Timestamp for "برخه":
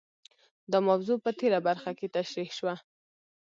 1.67-1.91